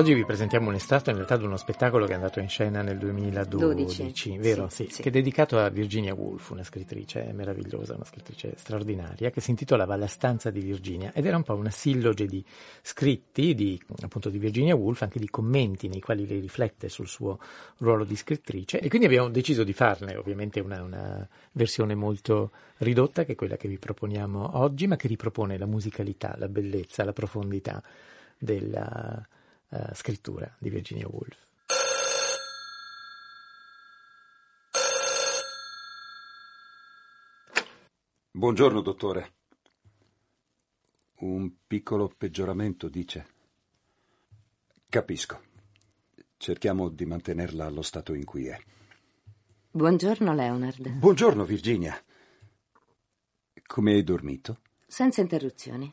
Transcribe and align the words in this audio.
Oggi 0.00 0.14
vi 0.14 0.24
presentiamo 0.24 0.70
un 0.70 0.76
estratto 0.76 1.10
in 1.10 1.16
realtà 1.16 1.36
di 1.36 1.44
uno 1.44 1.58
spettacolo 1.58 2.06
che 2.06 2.12
è 2.12 2.14
andato 2.14 2.40
in 2.40 2.48
scena 2.48 2.80
nel 2.80 2.96
2012, 2.96 4.02
12. 4.02 4.38
vero? 4.38 4.70
Sì, 4.70 4.86
sì, 4.86 4.92
sì, 4.94 5.02
che 5.02 5.10
è 5.10 5.12
dedicato 5.12 5.58
a 5.58 5.68
Virginia 5.68 6.14
Woolf, 6.14 6.48
una 6.48 6.64
scrittrice 6.64 7.30
meravigliosa, 7.34 7.96
una 7.96 8.06
scrittrice 8.06 8.54
straordinaria, 8.56 9.28
che 9.28 9.42
si 9.42 9.50
intitolava 9.50 9.96
La 9.96 10.06
stanza 10.06 10.48
di 10.48 10.60
Virginia 10.60 11.12
ed 11.12 11.26
era 11.26 11.36
un 11.36 11.42
po' 11.42 11.54
una 11.54 11.68
silloge 11.68 12.24
di 12.24 12.42
scritti 12.80 13.54
di, 13.54 13.78
appunto 14.00 14.30
di 14.30 14.38
Virginia 14.38 14.74
Woolf, 14.74 15.02
anche 15.02 15.18
di 15.18 15.28
commenti 15.28 15.86
nei 15.88 16.00
quali 16.00 16.26
lei 16.26 16.40
riflette 16.40 16.88
sul 16.88 17.06
suo 17.06 17.38
ruolo 17.76 18.04
di 18.04 18.16
scrittrice 18.16 18.80
e 18.80 18.88
quindi 18.88 19.06
abbiamo 19.06 19.28
deciso 19.28 19.64
di 19.64 19.74
farne 19.74 20.16
ovviamente 20.16 20.60
una, 20.60 20.80
una 20.80 21.28
versione 21.52 21.94
molto 21.94 22.52
ridotta 22.78 23.26
che 23.26 23.32
è 23.32 23.34
quella 23.34 23.58
che 23.58 23.68
vi 23.68 23.76
proponiamo 23.76 24.56
oggi, 24.60 24.86
ma 24.86 24.96
che 24.96 25.08
ripropone 25.08 25.58
la 25.58 25.66
musicalità, 25.66 26.36
la 26.38 26.48
bellezza, 26.48 27.04
la 27.04 27.12
profondità 27.12 27.82
della 28.38 29.22
uh, 29.70 29.94
scrittura 29.94 30.54
di 30.58 30.70
Virginia 30.70 31.08
Woolf. 31.08 31.48
Buongiorno, 38.32 38.80
dottore. 38.80 39.32
Un 41.16 41.52
piccolo 41.66 42.08
peggioramento, 42.16 42.88
dice. 42.88 43.26
Capisco. 44.88 45.42
Cerchiamo 46.36 46.88
di 46.88 47.04
mantenerla 47.04 47.66
allo 47.66 47.82
stato 47.82 48.14
in 48.14 48.24
cui 48.24 48.46
è. 48.46 48.58
Buongiorno, 49.72 50.32
Leonard. 50.32 50.88
Buongiorno, 50.88 51.44
Virginia. 51.44 52.02
Come 53.66 53.92
hai 53.92 54.02
dormito? 54.02 54.60
Senza 54.86 55.20
interruzioni. 55.20 55.92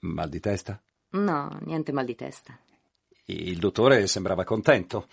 Mal 0.00 0.28
di 0.28 0.38
testa? 0.38 0.80
No, 1.10 1.58
niente 1.62 1.92
mal 1.92 2.04
di 2.04 2.14
testa. 2.14 2.56
Il 3.30 3.58
dottore 3.58 4.06
sembrava 4.06 4.44
contento. 4.44 5.06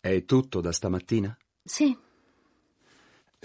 È 0.00 0.24
tutto 0.24 0.60
da 0.60 0.72
stamattina? 0.72 1.36
Sì. 1.62 1.96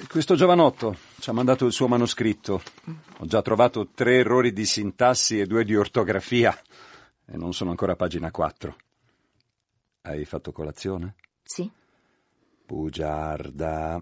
Questo 0.07 0.35
giovanotto 0.35 0.97
ci 1.19 1.29
ha 1.29 1.33
mandato 1.33 1.65
il 1.65 1.71
suo 1.71 1.87
manoscritto. 1.87 2.61
Ho 3.19 3.25
già 3.25 3.41
trovato 3.41 3.89
tre 3.93 4.17
errori 4.17 4.51
di 4.51 4.65
sintassi 4.65 5.39
e 5.39 5.45
due 5.45 5.63
di 5.63 5.75
ortografia 5.75 6.57
e 7.25 7.37
non 7.37 7.53
sono 7.53 7.69
ancora 7.69 7.91
a 7.93 7.95
pagina 7.95 8.31
4. 8.31 8.75
Hai 10.01 10.25
fatto 10.25 10.51
colazione? 10.51 11.15
Sì. 11.43 11.69
Bugiarda. 12.65 14.01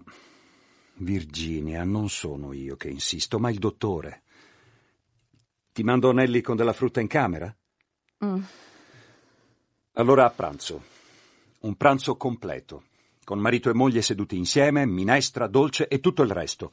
Virginia, 0.94 1.84
non 1.84 2.08
sono 2.08 2.52
io 2.52 2.76
che 2.76 2.88
insisto, 2.88 3.38
ma 3.38 3.50
il 3.50 3.58
dottore. 3.58 4.22
Ti 5.72 5.82
mando 5.82 6.10
anelli 6.10 6.40
con 6.40 6.56
della 6.56 6.72
frutta 6.72 7.00
in 7.00 7.06
camera? 7.06 7.54
Mm. 8.24 8.42
Allora 9.96 10.24
a 10.24 10.30
pranzo. 10.30 10.82
Un 11.60 11.76
pranzo 11.76 12.16
completo, 12.16 12.84
con 13.24 13.38
marito 13.38 13.68
e 13.68 13.74
moglie 13.74 14.00
seduti 14.00 14.38
insieme, 14.38 14.86
minestra, 14.86 15.46
dolce 15.46 15.86
e 15.86 16.00
tutto 16.00 16.22
il 16.22 16.30
resto. 16.30 16.72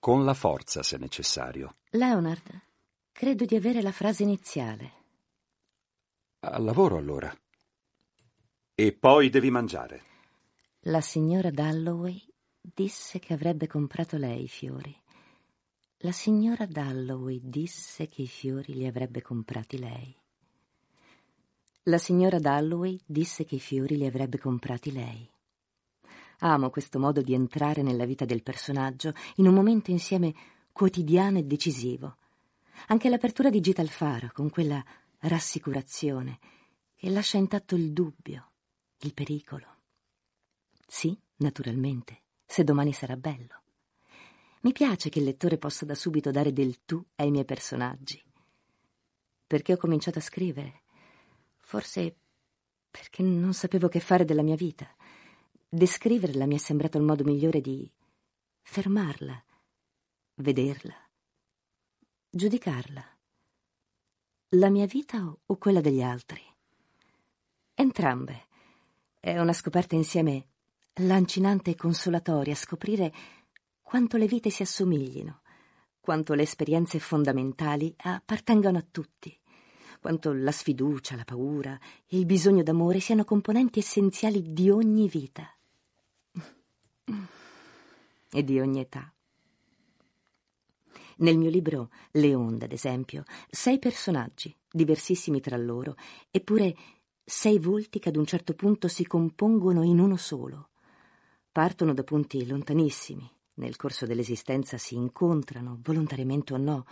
Con 0.00 0.24
la 0.24 0.34
forza, 0.34 0.82
se 0.82 0.96
necessario. 0.96 1.76
Leonard, 1.90 2.60
credo 3.12 3.44
di 3.44 3.54
avere 3.54 3.80
la 3.82 3.92
frase 3.92 4.24
iniziale. 4.24 4.92
Al 6.40 6.64
lavoro 6.64 6.96
allora. 6.96 7.32
E 8.74 8.92
poi 8.94 9.30
devi 9.30 9.50
mangiare. 9.50 10.02
La 10.84 11.00
signora 11.00 11.50
Dalloway 11.50 12.20
disse 12.60 13.20
che 13.20 13.32
avrebbe 13.32 13.68
comprato 13.68 14.16
lei 14.16 14.42
i 14.42 14.48
fiori. 14.48 14.94
La 15.98 16.12
signora 16.12 16.66
Dalloway 16.66 17.38
disse 17.44 18.08
che 18.08 18.22
i 18.22 18.26
fiori 18.26 18.74
li 18.74 18.86
avrebbe 18.86 19.22
comprati 19.22 19.78
lei. 19.78 20.16
La 21.90 21.98
signora 21.98 22.38
Dalloway 22.38 23.00
disse 23.04 23.44
che 23.44 23.56
i 23.56 23.58
fiori 23.58 23.96
li 23.96 24.06
avrebbe 24.06 24.38
comprati 24.38 24.92
lei. 24.92 25.28
Amo 26.38 26.70
questo 26.70 27.00
modo 27.00 27.20
di 27.20 27.34
entrare 27.34 27.82
nella 27.82 28.04
vita 28.04 28.24
del 28.24 28.44
personaggio 28.44 29.12
in 29.36 29.48
un 29.48 29.54
momento 29.54 29.90
insieme 29.90 30.32
quotidiano 30.70 31.38
e 31.38 31.42
decisivo. 31.42 32.18
Anche 32.86 33.08
l'apertura 33.08 33.50
di 33.50 33.58
Gita 33.58 33.82
al 33.82 33.88
faro, 33.88 34.30
con 34.32 34.50
quella 34.50 34.80
rassicurazione 35.18 36.38
che 36.94 37.10
lascia 37.10 37.38
intatto 37.38 37.74
il 37.74 37.92
dubbio, 37.92 38.52
il 39.00 39.12
pericolo. 39.12 39.66
Sì, 40.86 41.18
naturalmente, 41.38 42.20
se 42.46 42.62
domani 42.62 42.92
sarà 42.92 43.16
bello. 43.16 43.62
Mi 44.60 44.70
piace 44.70 45.08
che 45.08 45.18
il 45.18 45.24
lettore 45.24 45.58
possa 45.58 45.84
da 45.84 45.96
subito 45.96 46.30
dare 46.30 46.52
del 46.52 46.84
tu 46.84 47.04
ai 47.16 47.32
miei 47.32 47.44
personaggi. 47.44 48.22
Perché 49.44 49.72
ho 49.72 49.76
cominciato 49.76 50.20
a 50.20 50.22
scrivere? 50.22 50.79
Forse 51.70 52.16
perché 52.90 53.22
non 53.22 53.54
sapevo 53.54 53.86
che 53.86 54.00
fare 54.00 54.24
della 54.24 54.42
mia 54.42 54.56
vita. 54.56 54.92
Descriverla 55.68 56.44
mi 56.44 56.56
è 56.56 56.58
sembrato 56.58 56.98
il 56.98 57.04
modo 57.04 57.22
migliore 57.22 57.60
di 57.60 57.88
fermarla, 58.60 59.40
vederla, 60.34 60.96
giudicarla. 62.28 63.18
La 64.48 64.68
mia 64.68 64.86
vita 64.86 65.32
o 65.46 65.56
quella 65.58 65.80
degli 65.80 66.02
altri? 66.02 66.42
Entrambe. 67.74 68.48
È 69.20 69.38
una 69.38 69.52
scoperta 69.52 69.94
insieme 69.94 70.48
lancinante 70.94 71.70
e 71.70 71.76
consolatoria 71.76 72.56
scoprire 72.56 73.14
quanto 73.80 74.16
le 74.16 74.26
vite 74.26 74.50
si 74.50 74.62
assomiglino, 74.62 75.42
quanto 76.00 76.34
le 76.34 76.42
esperienze 76.42 76.98
fondamentali 76.98 77.94
appartengano 77.96 78.76
a 78.76 78.86
tutti 78.90 79.39
quanto 80.00 80.32
la 80.32 80.50
sfiducia, 80.50 81.14
la 81.14 81.24
paura 81.24 81.78
e 82.06 82.18
il 82.18 82.26
bisogno 82.26 82.62
d'amore 82.62 83.00
siano 83.00 83.24
componenti 83.24 83.78
essenziali 83.78 84.52
di 84.52 84.70
ogni 84.70 85.08
vita 85.08 85.54
e 88.32 88.44
di 88.44 88.58
ogni 88.58 88.80
età. 88.80 89.12
Nel 91.18 91.36
mio 91.36 91.50
libro 91.50 91.90
Le 92.12 92.34
onde, 92.34 92.64
ad 92.64 92.72
esempio, 92.72 93.24
sei 93.50 93.78
personaggi, 93.78 94.54
diversissimi 94.70 95.40
tra 95.40 95.58
loro, 95.58 95.96
eppure 96.30 96.74
sei 97.22 97.58
volti 97.58 97.98
che 97.98 98.08
ad 98.08 98.16
un 98.16 98.24
certo 98.24 98.54
punto 98.54 98.88
si 98.88 99.06
compongono 99.06 99.82
in 99.82 99.98
uno 99.98 100.16
solo. 100.16 100.70
Partono 101.52 101.92
da 101.92 102.04
punti 102.04 102.46
lontanissimi, 102.46 103.30
nel 103.54 103.76
corso 103.76 104.06
dell'esistenza 104.06 104.78
si 104.78 104.94
incontrano, 104.94 105.78
volontariamente 105.82 106.54
o 106.54 106.56
no, 106.56 106.86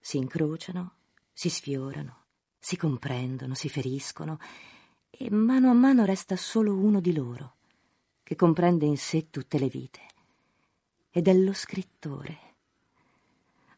si 0.00 0.16
incrociano, 0.16 0.94
si 1.32 1.48
sfiorano, 1.48 2.24
si 2.60 2.76
comprendono, 2.76 3.54
si 3.54 3.68
feriscono, 3.68 4.38
e 5.10 5.30
mano 5.30 5.70
a 5.70 5.72
mano 5.72 6.04
resta 6.04 6.36
solo 6.36 6.76
uno 6.76 7.00
di 7.00 7.12
loro, 7.12 7.56
che 8.22 8.36
comprende 8.36 8.84
in 8.84 8.98
sé 8.98 9.30
tutte 9.30 9.58
le 9.58 9.68
vite. 9.68 10.00
Ed 11.10 11.26
è 11.26 11.34
lo 11.34 11.52
scrittore. 11.52 12.38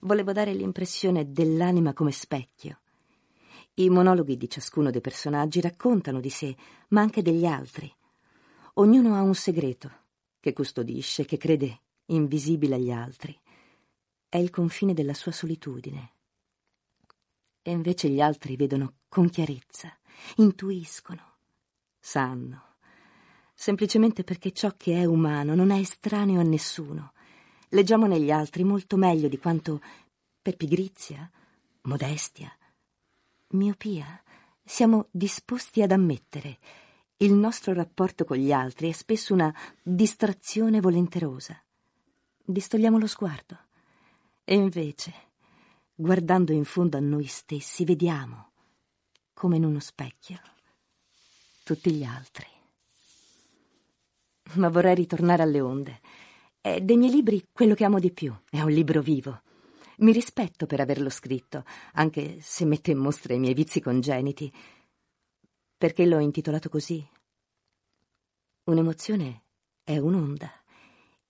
Volevo 0.01 0.33
dare 0.33 0.53
l'impressione 0.53 1.33
dell'anima 1.33 1.95
come 1.95 2.11
specchio. 2.11 2.81
I 3.75 3.89
monologhi 3.89 4.37
di 4.37 4.51
ciascuno 4.51 4.91
dei 4.91 5.01
personaggi 5.01 5.61
raccontano 5.61 6.21
di 6.21 6.29
sé, 6.29 6.55
ma 6.89 7.01
anche 7.01 7.23
degli 7.23 7.47
altri. 7.47 7.91
Ognuno 8.75 9.15
ha 9.15 9.23
un 9.23 9.35
segreto 9.35 9.91
che 10.41 10.53
custodisce, 10.53 11.25
che 11.25 11.39
crede 11.39 11.81
invisibile 12.07 12.75
agli 12.75 12.91
altri. 12.91 13.39
È 14.29 14.37
il 14.37 14.51
confine 14.51 14.93
della 14.93 15.15
sua 15.15 15.33
solitudine, 15.33 16.13
e 17.63 17.71
invece 17.71 18.09
gli 18.09 18.21
altri 18.21 18.57
vedono 18.57 18.95
con 19.09 19.31
chiarezza, 19.31 19.97
intuiscono, 20.37 21.37
sanno, 21.99 22.77
semplicemente 23.55 24.25
perché 24.25 24.53
ciò 24.53 24.75
che 24.77 25.01
è 25.01 25.05
umano 25.05 25.55
non 25.55 25.71
è 25.71 25.79
estraneo 25.79 26.41
a 26.41 26.45
nessuno. 26.45 27.13
Leggiamo 27.69 28.07
negli 28.07 28.31
altri 28.31 28.65
molto 28.65 28.97
meglio 28.97 29.29
di 29.29 29.39
quanto, 29.39 29.81
per 30.43 30.57
pigrizia, 30.57 31.31
modestia, 31.83 32.55
miopia, 33.49 34.23
siamo 34.65 35.07
disposti 35.11 35.83
ad 35.83 35.93
ammettere. 35.93 36.59
Il 37.19 37.33
nostro 37.33 37.73
rapporto 37.73 38.25
con 38.25 38.37
gli 38.37 38.53
altri 38.53 38.89
è 38.89 38.93
spesso 38.93 39.33
una 39.33 39.55
distrazione 39.83 40.81
volenterosa. 40.81 41.63
Distogliamo 42.45 42.99
lo 42.99 43.07
sguardo. 43.07 43.59
E 44.45 44.55
invece 44.55 45.31
guardando 46.03 46.53
in 46.53 46.65
fondo 46.65 46.97
a 46.97 47.01
noi 47.01 47.27
stessi, 47.27 47.85
vediamo, 47.85 48.51
come 49.33 49.57
in 49.57 49.65
uno 49.65 49.79
specchio, 49.79 50.41
tutti 51.63 51.93
gli 51.93 52.03
altri. 52.03 52.47
Ma 54.55 54.69
vorrei 54.69 54.97
ritornare 54.97 55.43
alle 55.43 55.61
onde. 55.61 56.01
È 56.61 56.81
dei 56.81 56.97
miei 56.97 57.13
libri 57.13 57.47
quello 57.53 57.75
che 57.75 57.85
amo 57.85 58.01
di 58.01 58.11
più. 58.11 58.37
È 58.51 58.61
un 58.61 58.71
libro 58.71 59.01
vivo. 59.01 59.43
Mi 59.99 60.13
rispetto 60.13 60.67
per 60.67 60.81
averlo 60.81 61.09
scritto, 61.09 61.65
anche 61.93 62.41
se 62.41 62.65
mette 62.65 62.91
in 62.91 62.99
mostra 62.99 63.35
i 63.35 63.39
miei 63.39 63.55
vizi 63.55 63.81
congeniti. 63.81 64.53
Perché 65.79 66.05
l'ho 66.05 66.19
intitolato 66.19 66.69
così? 66.69 67.09
Un'emozione 68.65 69.45
è 69.85 69.99
un'onda 69.99 70.51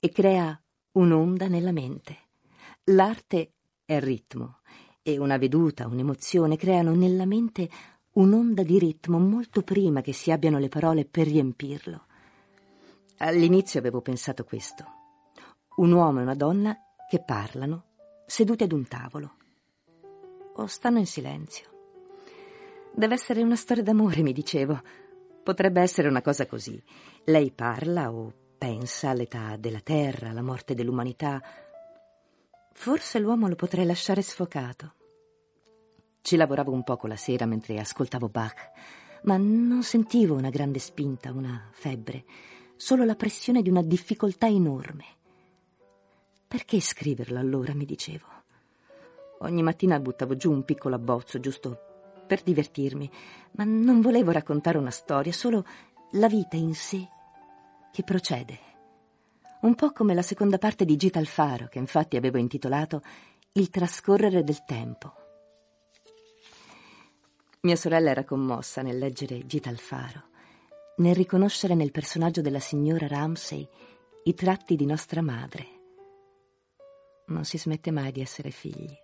e 0.00 0.08
crea 0.08 0.58
un'onda 0.92 1.46
nella 1.48 1.72
mente. 1.72 2.30
L'arte 2.84 3.52
è 3.84 4.00
ritmo 4.00 4.60
e 5.02 5.18
una 5.18 5.36
veduta, 5.36 5.86
un'emozione 5.86 6.56
creano 6.56 6.94
nella 6.94 7.26
mente 7.26 7.68
un'onda 8.12 8.62
di 8.62 8.78
ritmo 8.78 9.18
molto 9.18 9.62
prima 9.62 10.00
che 10.00 10.12
si 10.12 10.30
abbiano 10.30 10.58
le 10.58 10.68
parole 10.68 11.04
per 11.04 11.26
riempirlo. 11.26 12.06
All'inizio 13.18 13.80
avevo 13.80 14.00
pensato 14.00 14.44
questo. 14.44 14.84
Un 15.76 15.92
uomo 15.92 16.20
e 16.20 16.22
una 16.22 16.34
donna 16.34 16.76
che 17.08 17.22
parlano 17.22 17.84
seduti 18.26 18.64
ad 18.64 18.72
un 18.72 18.86
tavolo. 18.86 19.36
O 20.56 20.66
stanno 20.66 20.98
in 20.98 21.06
silenzio. 21.06 21.70
Deve 22.94 23.14
essere 23.14 23.42
una 23.42 23.56
storia 23.56 23.82
d'amore, 23.82 24.22
mi 24.22 24.32
dicevo. 24.32 24.80
Potrebbe 25.42 25.80
essere 25.80 26.08
una 26.08 26.20
cosa 26.20 26.46
così. 26.46 26.82
Lei 27.24 27.50
parla 27.50 28.12
o 28.12 28.32
pensa 28.58 29.10
all'età 29.10 29.56
della 29.56 29.80
Terra, 29.80 30.30
alla 30.30 30.42
morte 30.42 30.74
dell'umanità, 30.74 31.42
Forse 32.72 33.18
l'uomo 33.18 33.48
lo 33.48 33.54
potrei 33.54 33.84
lasciare 33.84 34.22
sfocato. 34.22 34.94
Ci 36.20 36.36
lavoravo 36.36 36.72
un 36.72 36.82
poco 36.82 37.06
la 37.06 37.16
sera 37.16 37.46
mentre 37.46 37.78
ascoltavo 37.78 38.28
Bach, 38.28 38.70
ma 39.24 39.36
non 39.36 39.82
sentivo 39.82 40.34
una 40.34 40.50
grande 40.50 40.78
spinta, 40.78 41.32
una 41.32 41.68
febbre, 41.72 42.24
solo 42.76 43.04
la 43.04 43.14
pressione 43.14 43.62
di 43.62 43.68
una 43.68 43.82
difficoltà 43.82 44.46
enorme. 44.46 45.04
Perché 46.48 46.80
scriverlo 46.80 47.38
allora, 47.38 47.74
mi 47.74 47.84
dicevo? 47.84 48.26
Ogni 49.40 49.62
mattina 49.62 50.00
buttavo 50.00 50.36
giù 50.36 50.50
un 50.50 50.64
piccolo 50.64 50.94
abbozzo, 50.94 51.40
giusto 51.40 51.78
per 52.26 52.42
divertirmi, 52.42 53.10
ma 53.52 53.64
non 53.64 54.00
volevo 54.00 54.30
raccontare 54.30 54.78
una 54.78 54.90
storia, 54.90 55.32
solo 55.32 55.64
la 56.12 56.28
vita 56.28 56.56
in 56.56 56.74
sé 56.74 57.06
che 57.92 58.02
procede 58.02 58.71
un 59.62 59.74
po' 59.76 59.92
come 59.92 60.14
la 60.14 60.22
seconda 60.22 60.58
parte 60.58 60.84
di 60.84 60.96
Gita 60.96 61.18
al 61.18 61.26
faro, 61.26 61.68
che 61.68 61.78
infatti 61.78 62.16
avevo 62.16 62.38
intitolato 62.38 63.00
Il 63.52 63.70
trascorrere 63.70 64.42
del 64.42 64.64
tempo. 64.64 65.14
Mia 67.60 67.76
sorella 67.76 68.10
era 68.10 68.24
commossa 68.24 68.82
nel 68.82 68.98
leggere 68.98 69.46
Gita 69.46 69.68
al 69.68 69.78
faro, 69.78 70.30
nel 70.96 71.14
riconoscere 71.14 71.74
nel 71.74 71.92
personaggio 71.92 72.40
della 72.40 72.58
signora 72.58 73.06
Ramsay 73.06 73.68
i 74.24 74.34
tratti 74.34 74.74
di 74.74 74.84
nostra 74.84 75.22
madre. 75.22 75.66
Non 77.26 77.44
si 77.44 77.56
smette 77.56 77.92
mai 77.92 78.10
di 78.10 78.20
essere 78.20 78.50
figli. 78.50 78.96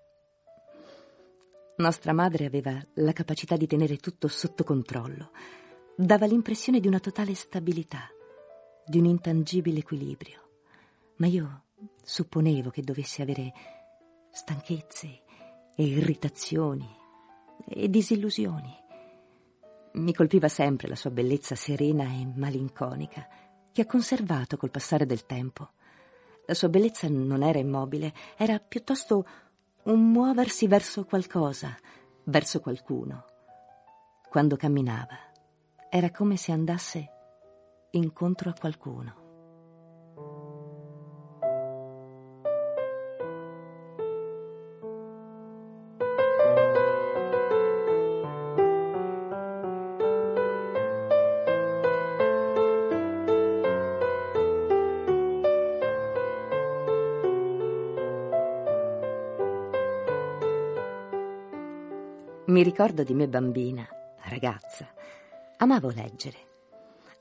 Nostra 1.76 2.12
madre 2.12 2.46
aveva 2.46 2.84
la 2.94 3.12
capacità 3.12 3.56
di 3.56 3.69
tenere 3.69 3.99
tutto 3.99 4.26
sotto 4.26 4.64
controllo, 4.64 5.31
dava 5.96 6.26
l'impressione 6.26 6.81
di 6.81 6.88
una 6.88 6.99
totale 6.99 7.34
stabilità, 7.34 8.08
di 8.84 8.99
un 8.99 9.04
intangibile 9.04 9.78
equilibrio 9.78 10.46
ma 11.19 11.26
io 11.26 11.65
supponevo 12.03 12.70
che 12.70 12.82
dovesse 12.82 13.23
avere 13.23 13.53
stanchezze 14.31 15.23
e 15.75 15.82
irritazioni 15.85 16.88
e 17.67 17.88
disillusioni. 17.88 18.75
Mi 19.93 20.15
colpiva 20.15 20.49
sempre 20.49 20.88
la 20.88 20.97
sua 20.97 21.11
bellezza 21.11 21.55
serena 21.55 22.05
e 22.05 22.26
malinconica, 22.35 23.29
che 23.73 23.82
ha 23.82 23.87
conservato 23.87 24.56
col 24.56 24.70
passare 24.70 25.06
del 25.06 25.26
tempo. 25.26 25.70
La 26.47 26.55
sua 26.55 26.69
bellezza 26.69 27.09
non 27.09 27.43
era 27.43 27.59
immobile, 27.59 28.14
era 28.37 28.59
piuttosto 28.59 29.26
un 29.85 30.11
muoversi 30.11 30.67
verso 30.67 31.05
qualcosa, 31.05 31.76
verso 32.25 32.61
qualcuno. 32.61 33.25
Quando 34.29 34.56
camminava, 34.56 35.17
era 35.91 36.11
come 36.11 36.37
se 36.37 36.53
andasse 36.53 37.11
incontro 37.93 38.50
a 38.50 38.55
qualcuno. 38.59 39.18
Mi 62.58 62.64
ricordo 62.64 63.05
di 63.05 63.14
me 63.14 63.28
bambina, 63.28 63.87
ragazza. 64.22 64.93
Amavo 65.58 65.90
leggere. 65.90 66.38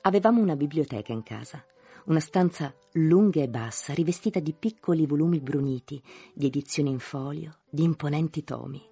Avevamo 0.00 0.40
una 0.40 0.56
biblioteca 0.56 1.12
in 1.12 1.22
casa, 1.22 1.64
una 2.06 2.18
stanza 2.18 2.74
lunga 2.94 3.40
e 3.40 3.48
bassa, 3.48 3.94
rivestita 3.94 4.40
di 4.40 4.52
piccoli 4.52 5.06
volumi 5.06 5.38
bruniti, 5.38 6.02
di 6.34 6.46
edizioni 6.46 6.90
in 6.90 6.98
folio, 6.98 7.58
di 7.70 7.84
imponenti 7.84 8.42
tomi. 8.42 8.84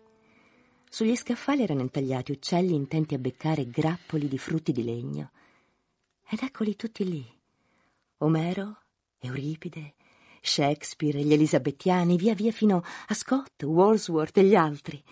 Sugli 0.89 1.17
scaffali 1.17 1.65
erano 1.65 1.81
intagliati 1.81 2.31
uccelli 2.31 2.77
intenti 2.77 3.15
a 3.15 3.19
beccare 3.19 3.67
grappoli 3.67 4.29
di 4.29 4.39
frutti 4.39 4.71
di 4.71 4.85
legno. 4.85 5.33
Ed 6.31 6.43
eccoli 6.43 6.77
tutti 6.77 7.05
lì. 7.11 7.27
Omero, 8.19 8.83
Euripide, 9.19 9.95
Shakespeare 10.41 11.25
gli 11.25 11.33
elisabettiani, 11.33 12.17
via 12.17 12.37
via 12.37 12.53
fino 12.53 12.85
a 13.09 13.15
Scott, 13.15 13.65
Wordsworth 13.65 14.39
e 14.39 14.45
gli 14.45 14.55
altri. 14.55 15.03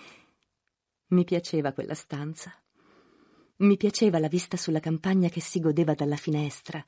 Mi 1.15 1.23
piaceva 1.23 1.73
quella 1.73 1.95
stanza. 1.95 2.53
Mi 3.59 3.77
piaceva 3.77 4.19
la 4.19 4.27
vista 4.27 4.57
sulla 4.57 4.81
campagna 4.81 5.29
che 5.29 5.41
si 5.41 5.61
godeva 5.61 5.95
dalla 5.95 6.17
finestra 6.17 6.85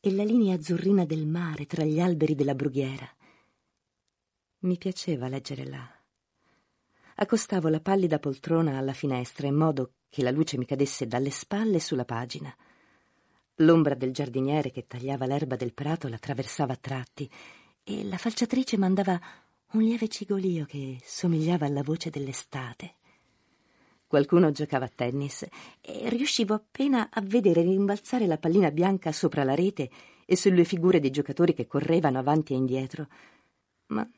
e 0.00 0.12
la 0.12 0.22
linea 0.22 0.56
azzurrina 0.56 1.06
del 1.06 1.26
mare 1.26 1.64
tra 1.64 1.82
gli 1.82 1.98
alberi 1.98 2.34
della 2.34 2.54
brughiera. 2.54 3.08
Mi 4.64 4.76
piaceva 4.76 5.28
leggere 5.28 5.64
là. 5.64 5.90
Accostavo 7.14 7.68
la 7.70 7.80
pallida 7.80 8.18
poltrona 8.18 8.76
alla 8.76 8.92
finestra 8.92 9.46
in 9.46 9.54
modo 9.54 9.94
che 10.10 10.22
la 10.22 10.30
luce 10.30 10.58
mi 10.58 10.66
cadesse 10.66 11.06
dalle 11.06 11.30
spalle 11.30 11.80
sulla 11.80 12.04
pagina. 12.04 12.54
L'ombra 13.58 13.94
del 13.94 14.12
giardiniere 14.12 14.72
che 14.72 14.86
tagliava 14.86 15.24
l'erba 15.24 15.56
del 15.56 15.72
prato 15.72 16.06
l'attraversava 16.08 16.74
a 16.74 16.78
tratti 16.78 17.30
e 17.82 18.04
la 18.04 18.18
falciatrice 18.18 18.76
mandava 18.76 19.18
un 19.70 19.80
lieve 19.80 20.08
cigolio 20.08 20.66
che 20.66 21.00
somigliava 21.02 21.64
alla 21.64 21.82
voce 21.82 22.10
dell'estate. 22.10 22.96
Qualcuno 24.14 24.52
giocava 24.52 24.84
a 24.84 24.92
tennis 24.94 25.44
e 25.80 26.08
riuscivo 26.08 26.54
appena 26.54 27.08
a 27.10 27.20
vedere 27.20 27.62
rimbalzare 27.62 28.28
la 28.28 28.38
pallina 28.38 28.70
bianca 28.70 29.10
sopra 29.10 29.42
la 29.42 29.56
rete 29.56 29.90
e 30.24 30.36
sulle 30.36 30.62
figure 30.62 31.00
dei 31.00 31.10
giocatori 31.10 31.52
che 31.52 31.66
correvano 31.66 32.20
avanti 32.20 32.52
e 32.52 32.56
indietro. 32.56 33.08
Ma 33.86 34.08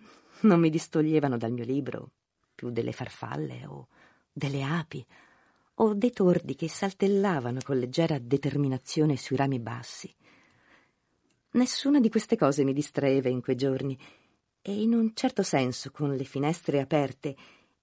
non 0.40 0.60
mi 0.60 0.68
distoglievano 0.68 1.38
dal 1.38 1.50
mio 1.50 1.64
libro 1.64 2.10
più 2.54 2.68
delle 2.68 2.92
farfalle 2.92 3.64
o 3.64 3.88
delle 4.30 4.62
api 4.62 5.02
o 5.76 5.94
dei 5.94 6.10
tordi 6.10 6.56
che 6.56 6.68
saltellavano 6.68 7.60
con 7.64 7.78
leggera 7.78 8.18
determinazione 8.18 9.16
sui 9.16 9.36
rami 9.36 9.60
bassi. 9.60 10.14
Nessuna 11.52 12.00
di 12.00 12.10
queste 12.10 12.36
cose 12.36 12.64
mi 12.64 12.74
distraeva 12.74 13.30
in 13.30 13.40
quei 13.40 13.56
giorni 13.56 13.98
e 14.60 14.78
in 14.78 14.92
un 14.92 15.14
certo 15.14 15.42
senso, 15.42 15.90
con 15.90 16.14
le 16.14 16.24
finestre 16.24 16.80
aperte 16.80 17.34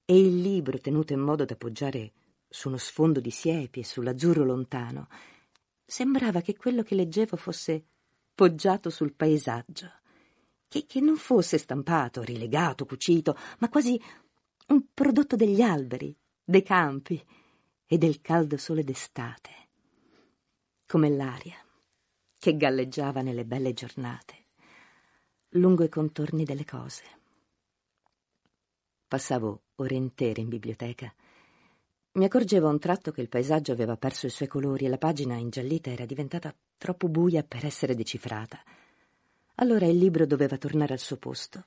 e 0.06 0.18
il 0.18 0.42
libro 0.42 0.78
tenuto 0.80 1.14
in 1.14 1.20
modo 1.20 1.46
da 1.46 1.56
poggiare 1.56 2.12
su 2.50 2.68
uno 2.68 2.78
sfondo 2.78 3.20
di 3.20 3.32
siepi 3.32 3.80
e 3.80 3.86
sull'azzurro 3.86 4.44
lontano, 4.44 5.08
sembrava 5.86 6.42
che 6.42 6.56
quello 6.56 6.84
che 6.84 6.96
leggevo 6.96 7.36
fosse 7.36 7.84
poggiato 8.36 8.90
sul 8.90 9.14
paesaggio, 9.14 9.92
che, 10.68 10.86
che 10.86 11.00
non 11.00 11.16
fosse 11.16 11.58
stampato, 11.58 12.22
rilegato, 12.22 12.86
cucito, 12.86 13.38
ma 13.60 13.70
quasi 13.70 14.00
un 14.68 14.86
prodotto 14.94 15.36
degli 15.36 15.62
alberi, 15.62 16.16
dei 16.44 16.64
campi 16.64 17.24
e 17.86 17.98
del 17.98 18.22
caldo 18.22 18.58
sole 18.58 18.84
d'estate, 18.84 19.52
come 20.86 21.10
l'aria 21.10 21.58
che 22.38 22.58
galleggiava 22.58 23.22
nelle 23.22 23.46
belle 23.46 23.74
giornate, 23.74 24.46
lungo 25.50 25.84
i 25.84 25.90
contorni 25.90 26.44
delle 26.44 26.66
cose. 26.66 27.22
Passavo 29.14 29.66
ore 29.76 29.94
intere 29.94 30.42
in 30.42 30.50
biblioteca. 30.50 31.14
Mi 32.14 32.26
accorgevo 32.26 32.66
a 32.66 32.72
un 32.72 32.80
tratto 32.80 33.12
che 33.12 33.22
il 33.22 33.30
paesaggio 33.30 33.72
aveva 33.72 33.96
perso 33.96 34.26
i 34.26 34.32
suoi 34.32 34.48
colori 34.48 34.86
e 34.86 34.90
la 34.90 34.98
pagina 34.98 35.36
ingiallita 35.36 35.92
era 35.92 36.08
diventata 36.08 36.52
troppo 36.80 37.08
buia 37.10 37.44
per 37.44 37.64
essere 37.64 37.94
decifrata. 37.94 38.60
Allora 39.58 39.86
il 39.86 40.00
libro 40.00 40.26
doveva 40.26 40.58
tornare 40.58 40.94
al 40.94 41.00
suo 41.00 41.18
posto 41.18 41.66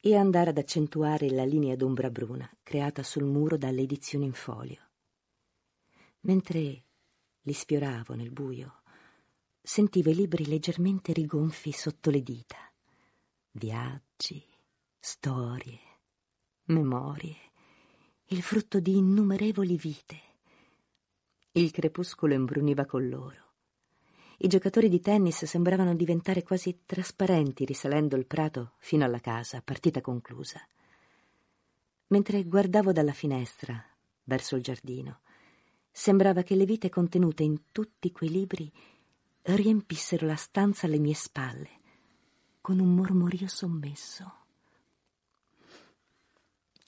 e 0.00 0.16
andare 0.16 0.50
ad 0.50 0.58
accentuare 0.58 1.30
la 1.30 1.44
linea 1.44 1.76
d'ombra 1.76 2.10
bruna 2.10 2.50
creata 2.64 3.04
sul 3.04 3.26
muro 3.26 3.56
dalle 3.56 3.82
edizioni 3.82 4.24
in 4.24 4.32
folio. 4.32 4.80
Mentre 6.22 6.82
li 7.42 7.52
sfioravo 7.52 8.14
nel 8.14 8.32
buio, 8.32 8.80
sentivo 9.62 10.10
i 10.10 10.16
libri 10.16 10.46
leggermente 10.46 11.12
rigonfi 11.12 11.70
sotto 11.70 12.10
le 12.10 12.24
dita. 12.24 12.56
Viaggi, 13.52 14.44
storie, 14.98 15.90
memorie, 16.66 17.36
il 18.26 18.42
frutto 18.42 18.80
di 18.80 18.96
innumerevoli 18.96 19.76
vite. 19.76 20.20
Il 21.52 21.70
crepuscolo 21.70 22.34
imbruniva 22.34 22.86
con 22.86 23.08
loro. 23.08 23.40
I 24.38 24.48
giocatori 24.48 24.88
di 24.88 25.00
tennis 25.00 25.44
sembravano 25.44 25.94
diventare 25.94 26.42
quasi 26.42 26.82
trasparenti 26.84 27.64
risalendo 27.64 28.16
il 28.16 28.26
prato 28.26 28.72
fino 28.78 29.04
alla 29.04 29.20
casa, 29.20 29.60
partita 29.62 30.00
conclusa. 30.00 30.60
Mentre 32.08 32.44
guardavo 32.44 32.92
dalla 32.92 33.12
finestra 33.12 33.84
verso 34.24 34.56
il 34.56 34.62
giardino, 34.62 35.20
sembrava 35.90 36.42
che 36.42 36.54
le 36.54 36.64
vite 36.64 36.88
contenute 36.88 37.42
in 37.42 37.70
tutti 37.70 38.10
quei 38.12 38.30
libri 38.30 38.72
riempissero 39.42 40.26
la 40.26 40.36
stanza 40.36 40.86
alle 40.86 40.98
mie 40.98 41.14
spalle 41.14 41.80
con 42.60 42.78
un 42.78 42.94
mormorio 42.94 43.48
sommesso. 43.48 44.41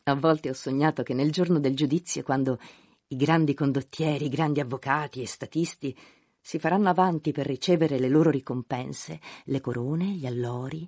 A 0.05 0.15
volte 0.15 0.51
ho 0.51 0.53
sognato 0.53 1.03
che 1.03 1.15
nel 1.15 1.31
giorno 1.31 1.59
del 1.59 1.75
giudizio, 1.75 2.23
quando 2.23 2.59
i 3.09 3.17
grandi 3.17 3.55
condottieri, 3.55 4.27
i 4.27 4.29
grandi 4.29 4.61
avvocati 4.61 5.23
e 5.23 5.27
statisti 5.27 5.97
si 6.41 6.59
faranno 6.59 6.89
avanti 6.91 7.33
per 7.33 7.47
ricevere 7.47 7.99
le 7.99 8.09
loro 8.09 8.31
ricompense, 8.31 9.21
le 9.45 9.61
corone, 9.61 10.07
gli 10.07 10.27
allori, 10.27 10.87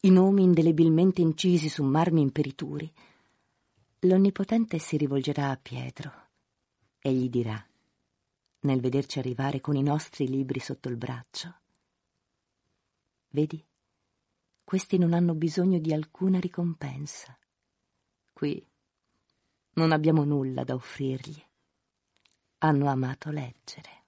i 0.00 0.10
nomi 0.10 0.42
indelebilmente 0.42 1.20
incisi 1.20 1.68
su 1.68 1.82
marmi 1.82 2.22
imperituri. 2.22 2.90
L'Onnipotente 4.00 4.78
si 4.78 4.96
rivolgerà 4.96 5.50
a 5.50 5.58
Pietro 5.60 6.12
e 7.00 7.12
gli 7.12 7.28
dirà, 7.28 7.62
nel 8.60 8.80
vederci 8.80 9.18
arrivare 9.18 9.60
con 9.60 9.76
i 9.76 9.82
nostri 9.82 10.26
libri 10.26 10.58
sotto 10.58 10.88
il 10.88 10.96
braccio, 10.96 11.58
Vedi, 13.34 13.60
questi 14.62 14.96
non 14.96 15.12
hanno 15.12 15.34
bisogno 15.34 15.80
di 15.80 15.92
alcuna 15.92 16.38
ricompensa. 16.38 17.36
Qui 18.34 18.66
non 19.74 19.92
abbiamo 19.92 20.24
nulla 20.24 20.64
da 20.64 20.74
offrirgli. 20.74 21.40
Hanno 22.58 22.88
amato 22.88 23.30
leggere. 23.30 24.02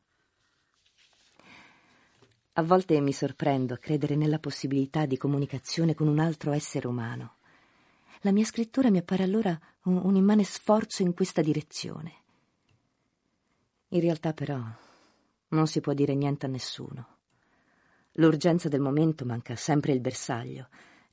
A 2.54 2.62
volte 2.62 3.00
mi 3.00 3.12
sorprendo 3.12 3.74
a 3.74 3.78
credere 3.78 4.16
nella 4.16 4.40
possibilità 4.40 5.06
di 5.06 5.16
comunicazione 5.16 5.94
con 5.94 6.08
un 6.08 6.18
altro 6.18 6.50
essere 6.50 6.88
umano. 6.88 7.36
La 8.22 8.32
mia 8.32 8.44
scrittura 8.44 8.90
mi 8.90 8.98
appare 8.98 9.22
allora 9.22 9.56
un, 9.84 10.00
un 10.02 10.16
immane 10.16 10.42
sforzo 10.42 11.02
in 11.02 11.14
questa 11.14 11.40
direzione. 11.40 12.14
In 13.90 14.00
realtà, 14.00 14.32
però, 14.32 14.60
non 15.48 15.66
si 15.68 15.80
può 15.80 15.92
dire 15.92 16.14
niente 16.16 16.46
a 16.46 16.48
nessuno. 16.48 17.18
L'urgenza 18.12 18.68
del 18.68 18.80
momento 18.80 19.24
manca 19.24 19.54
sempre 19.54 19.92
il 19.92 20.00
bersaglio. 20.00 20.68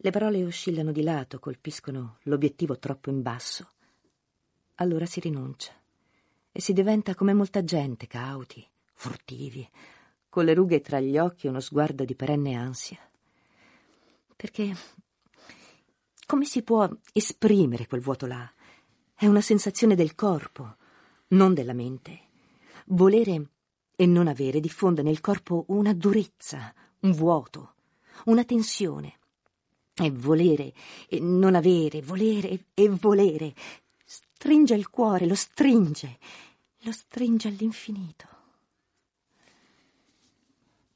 Le 0.06 0.12
parole 0.12 0.44
oscillano 0.44 0.92
di 0.92 1.02
lato, 1.02 1.40
colpiscono 1.40 2.18
l'obiettivo 2.24 2.78
troppo 2.78 3.10
in 3.10 3.22
basso. 3.22 3.70
Allora 4.76 5.06
si 5.06 5.22
rinuncia 5.22 5.72
e 6.52 6.60
si 6.60 6.74
diventa 6.74 7.16
come 7.16 7.34
molta 7.34 7.64
gente, 7.64 8.06
cauti, 8.06 8.68
furtivi, 8.92 9.66
con 10.28 10.44
le 10.44 10.54
rughe 10.54 10.82
tra 10.82 11.00
gli 11.00 11.18
occhi 11.18 11.46
e 11.46 11.50
uno 11.50 11.62
sguardo 11.62 12.04
di 12.04 12.16
perenne 12.16 12.54
ansia. 12.54 13.00
Perché 14.36 14.76
come 16.26 16.44
si 16.44 16.64
può 16.64 16.86
esprimere 17.14 17.88
quel 17.88 18.02
vuoto 18.02 18.26
là? 18.26 18.52
È 19.16 19.26
una 19.26 19.40
sensazione 19.40 19.96
del 19.96 20.16
corpo, 20.16 20.76
non 21.28 21.54
della 21.54 21.72
mente. 21.72 22.24
Volere 22.88 23.52
e 23.96 24.06
non 24.06 24.28
avere 24.28 24.60
diffonde 24.60 25.02
nel 25.02 25.22
corpo 25.22 25.64
una 25.70 25.94
durezza, 25.94 26.74
un 27.00 27.14
vuoto, 27.14 27.76
una 28.26 28.44
tensione. 28.44 29.20
E 29.96 30.10
volere 30.12 30.74
e 31.08 31.20
non 31.20 31.56
avere, 31.56 32.02
volere 32.02 32.66
e 32.74 32.90
volere. 32.90 33.54
Stringe 34.04 34.74
il 34.74 34.90
cuore, 34.90 35.28
lo 35.28 35.36
stringe, 35.36 36.18
lo 36.80 36.92
stringe 36.92 37.48
all'infinito. 37.48 38.28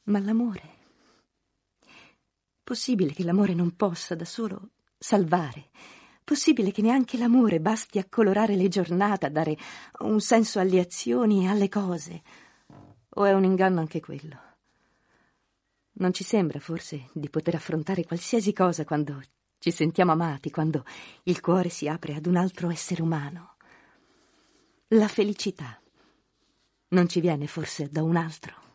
Ma 0.03 0.19
l'amore? 0.19 0.75
Possibile 2.63 3.13
che 3.13 3.23
l'amore 3.23 3.53
non 3.53 3.75
possa 3.75 4.15
da 4.15 4.25
solo 4.25 4.69
salvare? 4.97 5.69
Possibile 6.23 6.71
che 6.71 6.81
neanche 6.81 7.17
l'amore 7.17 7.61
basti 7.61 7.99
a 7.99 8.05
colorare 8.09 8.55
le 8.55 8.67
giornate, 8.67 9.27
a 9.27 9.29
dare 9.29 9.57
un 9.99 10.19
senso 10.19 10.59
alle 10.59 10.79
azioni 10.79 11.45
e 11.45 11.47
alle 11.47 11.69
cose? 11.69 12.21
O 13.09 13.23
è 13.23 13.31
un 13.31 13.45
inganno 13.45 13.79
anche 13.79 14.01
quello? 14.01 14.46
Non 15.99 16.13
ci 16.13 16.23
sembra 16.23 16.59
forse 16.59 17.09
di 17.11 17.27
poter 17.27 17.55
affrontare 17.55 18.03
qualsiasi 18.03 18.53
cosa 18.53 18.85
quando 18.85 19.19
ci 19.57 19.71
sentiamo 19.71 20.11
amati, 20.11 20.51
quando 20.51 20.85
il 21.23 21.41
cuore 21.41 21.69
si 21.69 21.87
apre 21.87 22.13
ad 22.13 22.27
un 22.27 22.35
altro 22.35 22.69
essere 22.69 23.01
umano? 23.01 23.55
La 24.89 25.07
felicità 25.07 25.81
non 26.89 27.09
ci 27.09 27.19
viene 27.19 27.47
forse 27.47 27.89
da 27.89 28.03
un 28.03 28.15
altro? 28.15 28.65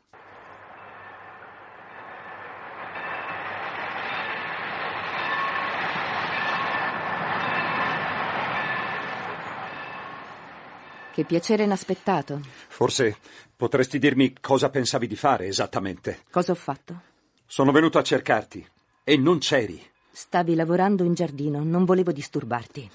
Che 11.12 11.24
piacere 11.24 11.62
inaspettato. 11.62 12.40
Forse 12.66 13.16
potresti 13.54 14.00
dirmi 14.00 14.32
cosa 14.40 14.70
pensavi 14.70 15.06
di 15.06 15.14
fare 15.14 15.46
esattamente. 15.46 16.24
Cosa 16.28 16.50
ho 16.50 16.56
fatto? 16.56 17.10
Sono 17.52 17.70
venuto 17.70 17.98
a 17.98 18.02
cercarti 18.02 18.66
e 19.04 19.18
non 19.18 19.36
c'eri. 19.36 19.78
Stavi 20.10 20.54
lavorando 20.54 21.04
in 21.04 21.12
giardino, 21.12 21.62
non 21.62 21.84
volevo 21.84 22.10
disturbarti. 22.10 22.90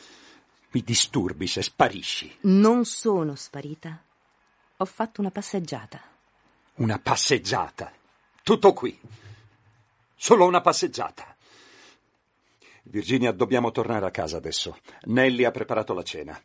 Mi 0.71 0.81
disturbi 0.81 1.45
se 1.45 1.61
sparisci. 1.61 2.37
Non 2.41 2.83
sono 2.83 3.35
sparita. 3.35 4.01
Ho 4.77 4.85
fatto 4.85 5.21
una 5.21 5.29
passeggiata. 5.29 6.01
Una 6.77 6.97
passeggiata. 6.97 7.91
Tutto 8.41 8.73
qui. 8.73 8.99
Solo 10.15 10.47
una 10.47 10.61
passeggiata. 10.61 11.35
Virginia, 12.85 13.31
dobbiamo 13.33 13.69
tornare 13.69 14.07
a 14.07 14.11
casa 14.11 14.37
adesso. 14.37 14.79
Nelly 15.03 15.43
ha 15.43 15.51
preparato 15.51 15.93
la 15.93 16.01
cena. 16.01 16.41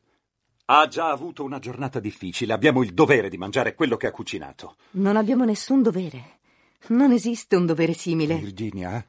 Ha 0.67 0.87
già 0.87 1.09
avuto 1.09 1.45
una 1.45 1.59
giornata 1.59 1.99
difficile. 1.99 2.53
Abbiamo 2.53 2.83
il 2.83 2.93
dovere 2.93 3.31
di 3.31 3.39
mangiare 3.39 3.75
quello 3.75 3.97
che 3.97 4.09
ha 4.09 4.13
cucinato. 4.13 4.77
Non 4.91 5.17
abbiamo 5.17 5.47
nessun 5.47 5.81
dovere. 5.81 6.41
Non 6.89 7.13
esiste 7.13 7.57
un 7.57 7.67
dovere 7.67 7.93
simile. 7.93 8.37
Virginia 8.37 9.05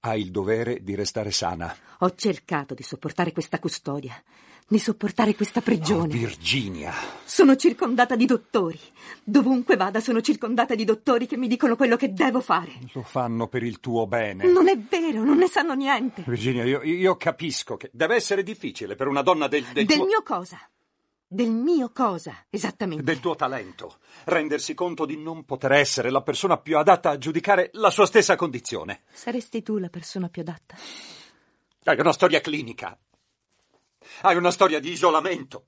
ha 0.00 0.16
il 0.16 0.30
dovere 0.30 0.82
di 0.82 0.94
restare 0.94 1.30
sana. 1.30 1.74
Ho 2.00 2.14
cercato 2.14 2.74
di 2.74 2.82
sopportare 2.84 3.32
questa 3.32 3.58
custodia, 3.58 4.22
di 4.68 4.78
sopportare 4.78 5.34
questa 5.34 5.60
prigione. 5.60 6.14
Oh, 6.14 6.18
Virginia. 6.18 6.92
Sono 7.24 7.56
circondata 7.56 8.14
di 8.14 8.26
dottori. 8.26 8.78
Dovunque 9.24 9.76
vada 9.76 9.98
sono 10.00 10.20
circondata 10.20 10.76
di 10.76 10.84
dottori 10.84 11.26
che 11.26 11.36
mi 11.36 11.48
dicono 11.48 11.74
quello 11.74 11.96
che 11.96 12.12
devo 12.12 12.40
fare. 12.40 12.72
Lo 12.92 13.02
fanno 13.02 13.48
per 13.48 13.64
il 13.64 13.80
tuo 13.80 14.06
bene. 14.06 14.46
Non 14.46 14.68
è 14.68 14.78
vero, 14.78 15.24
non 15.24 15.38
ne 15.38 15.48
sanno 15.48 15.74
niente. 15.74 16.22
Virginia, 16.26 16.64
io, 16.64 16.82
io 16.82 17.16
capisco 17.16 17.76
che 17.76 17.90
deve 17.92 18.14
essere 18.14 18.44
difficile 18.44 18.94
per 18.94 19.08
una 19.08 19.22
donna 19.22 19.48
del, 19.48 19.64
del, 19.72 19.86
del 19.86 19.96
tuo... 19.96 20.06
mio 20.06 20.22
cosa? 20.22 20.58
Del 21.28 21.50
mio 21.50 21.90
cosa, 21.90 22.46
esattamente? 22.50 23.02
Del 23.02 23.18
tuo 23.18 23.34
talento. 23.34 23.98
Rendersi 24.26 24.74
conto 24.74 25.04
di 25.04 25.16
non 25.16 25.44
poter 25.44 25.72
essere 25.72 26.10
la 26.10 26.22
persona 26.22 26.56
più 26.56 26.78
adatta 26.78 27.10
a 27.10 27.18
giudicare 27.18 27.70
la 27.72 27.90
sua 27.90 28.06
stessa 28.06 28.36
condizione. 28.36 29.02
Saresti 29.12 29.60
tu 29.60 29.78
la 29.78 29.88
persona 29.88 30.28
più 30.28 30.42
adatta? 30.42 30.76
Hai 31.82 31.98
una 31.98 32.12
storia 32.12 32.40
clinica. 32.40 32.96
Hai 34.22 34.36
una 34.36 34.52
storia 34.52 34.78
di 34.78 34.92
isolamento. 34.92 35.66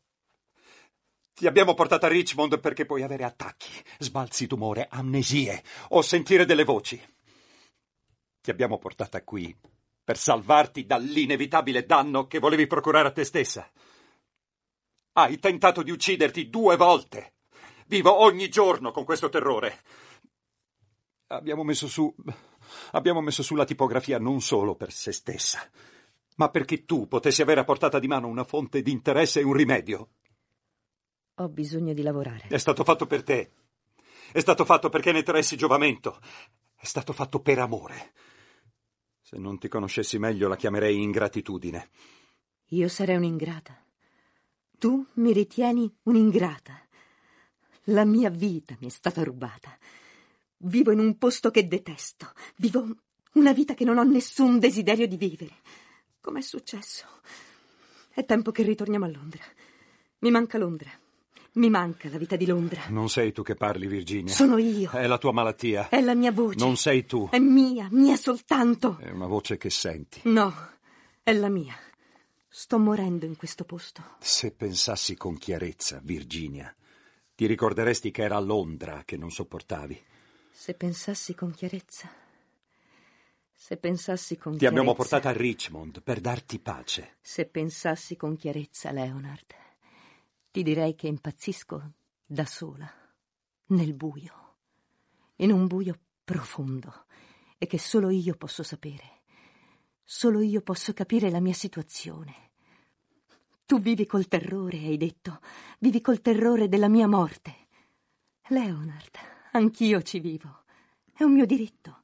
Ti 1.35 1.49
abbiamo 1.49 1.75
portata 1.75 2.07
a 2.07 2.11
Richmond 2.11 2.61
perché 2.61 2.87
puoi 2.87 3.03
avere 3.03 3.25
attacchi, 3.25 3.71
sbalzi 3.99 4.47
d'umore, 4.47 4.87
amnesie 4.89 5.63
o 5.89 6.03
sentire 6.03 6.45
delle 6.45 6.65
voci. 6.65 7.01
Ti 8.41 8.51
abbiamo 8.51 8.79
portata 8.79 9.25
qui 9.25 9.57
per 10.05 10.17
salvarti 10.17 10.87
dall'inevitabile 10.87 11.85
danno 11.85 12.29
che 12.29 12.39
volevi 12.39 12.69
procurare 12.69 13.09
a 13.09 13.13
te 13.13 13.25
stessa. 13.25 13.69
Hai 15.19 15.41
tentato 15.41 15.83
di 15.83 15.91
ucciderti 15.91 16.49
due 16.49 16.77
volte. 16.77 17.33
Vivo 17.89 18.21
ogni 18.21 18.49
giorno 18.49 18.93
con 18.93 19.03
questo 19.05 19.29
terrore. 19.29 19.83
Abbiamo 21.27 21.65
messo 21.65 21.89
su. 21.89 22.15
Abbiamo 22.93 23.21
messo 23.21 23.43
su 23.43 23.57
la 23.57 23.65
tipografia 23.65 24.21
non 24.21 24.41
solo 24.41 24.77
per 24.77 24.93
se 24.93 25.11
stessa, 25.11 25.69
ma 26.37 26.51
perché 26.51 26.85
tu 26.85 27.09
potessi 27.09 27.43
avere 27.43 27.59
a 27.59 27.65
portata 27.65 27.99
di 27.99 28.07
mano 28.07 28.29
una 28.29 28.45
fonte 28.45 28.81
di 28.81 28.93
interesse 28.93 29.41
e 29.41 29.43
un 29.43 29.55
rimedio. 29.55 30.09
Ho 31.39 31.49
bisogno 31.49 31.95
di 31.95 32.03
lavorare. 32.03 32.47
È 32.47 32.59
stato 32.59 32.85
fatto 32.85 33.07
per 33.07 33.25
te. 33.25 33.51
È 34.31 34.39
stato 34.39 34.65
fatto 34.65 34.89
perché 34.89 35.11
ne 35.11 35.25
tressi 35.25 35.57
giovamento. 35.57 36.21
È 36.77 36.85
stato 36.85 37.13
fatto 37.13 37.41
per 37.41 37.59
amore. 37.59 38.13
Se 39.21 39.37
non 39.37 39.59
ti 39.59 39.67
conoscessi 39.67 40.17
meglio 40.21 40.47
la 40.47 40.55
chiamerei 40.55 41.03
ingratitudine. 41.03 41.91
Io 42.69 42.87
sarei 42.87 43.17
un'ingrata. 43.17 43.83
Tu 44.79 45.05
mi 45.15 45.33
ritieni 45.33 45.93
un'ingrata. 46.05 46.81
La 47.85 48.05
mia 48.05 48.31
vita 48.31 48.77
mi 48.79 48.87
è 48.87 48.91
stata 48.91 49.25
rubata. 49.25 49.77
Vivo 50.59 50.93
in 50.93 51.01
un 51.01 51.19
posto 51.19 51.51
che 51.51 51.67
detesto. 51.67 52.31
Vivo 52.57 52.87
una 53.33 53.53
vita 53.53 53.75
che 53.75 53.85
non 53.85 53.99
ho 53.99 54.05
nessun 54.05 54.61
desiderio 54.61 55.09
di 55.09 55.17
vivere. 55.17 55.55
Com'è 56.21 56.41
successo? 56.41 57.07
È 58.11 58.25
tempo 58.25 58.53
che 58.53 58.63
ritorniamo 58.63 59.05
a 59.05 59.09
Londra. 59.09 59.43
Mi 60.21 60.31
manca 60.31 60.59
Londra. 60.59 60.91
Mi 61.55 61.71
manca 61.71 62.09
la 62.09 62.19
vita 62.19 62.37
di 62.37 62.47
Londra. 62.47 62.83
Non 62.89 63.09
sei 63.09 63.33
tu 63.33 63.43
che 63.43 63.57
parli, 63.57 63.89
Virginia. 63.89 64.33
Sono 64.33 64.59
io. 64.59 64.91
È 64.91 65.09
la 65.09 65.19
tua 65.19 65.33
malattia. 65.33 65.89
È 65.89 66.01
la 66.01 66.15
mia 66.15 66.31
voce. 66.31 66.65
Non 66.65 66.77
sei 66.77 67.05
tu. 67.05 67.29
È 67.33 67.39
mia, 67.41 67.89
mia 67.91 68.17
soltanto. 68.17 68.99
È 69.01 69.11
una 69.11 69.27
voce 69.27 69.57
che 69.57 69.71
senti. 69.71 70.21
No, 70.25 70.55
è 71.25 71.33
la 71.33 71.49
mia. 71.49 71.75
Sto 72.59 72.81
morendo 72.81 73.25
in 73.25 73.37
questo 73.37 73.65
posto. 73.65 74.03
Se 74.19 74.51
pensassi 74.51 75.15
con 75.15 75.39
chiarezza, 75.39 76.01
Virginia, 76.03 76.75
ti 77.37 77.47
ricorderesti 77.47 78.11
che 78.11 78.23
era 78.23 78.35
a 78.35 78.41
Londra 78.41 79.05
che 79.05 79.17
non 79.17 79.31
sopportavi. 79.31 80.05
Se 80.51 80.75
pensassi 80.75 81.37
con 81.37 81.53
chiarezza. 81.53 82.11
Se 83.53 83.77
pensassi 83.77 84.37
con 84.37 84.55
Ti 84.55 84.59
chiarezza. 84.59 84.81
abbiamo 84.81 84.97
portata 84.97 85.29
a 85.29 85.33
Richmond 85.33 86.03
per 86.03 86.19
darti 86.19 86.59
pace. 86.59 87.19
Se 87.21 87.47
pensassi 87.47 88.17
con 88.17 88.35
chiarezza, 88.35 88.91
Leonard, 88.91 89.55
ti 90.51 90.65
direi 90.65 90.97
che 90.97 91.07
impazzisco 91.07 91.93
da 92.27 92.45
sola, 92.45 92.93
nel 93.67 93.95
buio, 93.95 94.57
in 95.37 95.53
un 95.53 95.69
buio 95.69 95.97
profondo, 96.25 97.05
e 97.57 97.69
che 97.69 97.79
solo 97.79 98.11
io 98.11 98.35
posso 98.35 98.65
sapere. 98.65 99.21
Solo 100.03 100.41
io 100.41 100.61
posso 100.61 100.93
capire 100.93 101.31
la 101.31 101.39
mia 101.39 101.55
situazione. 101.55 102.47
Tu 103.69 103.79
vivi 103.81 104.07
col 104.07 104.29
terrore, 104.29 104.79
hai 104.79 104.97
detto, 104.97 105.41
vivi 105.81 106.01
col 106.01 106.23
terrore 106.23 106.71
della 106.71 106.89
mia 106.89 107.07
morte. 107.07 107.67
Leonard, 108.47 109.11
anch'io 109.53 110.01
ci 110.01 110.21
vivo. 110.21 110.63
È 111.13 111.23
un 111.23 111.35
mio 111.35 111.45
diritto. 111.45 112.01